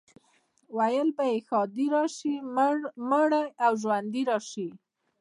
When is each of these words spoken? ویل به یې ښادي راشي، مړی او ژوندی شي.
ویل 0.77 1.09
به 1.17 1.25
یې 1.31 1.37
ښادي 1.47 1.85
راشي، 1.95 2.35
مړی 3.09 3.45
او 3.65 3.73
ژوندی 3.83 4.23
شي. 4.49 4.67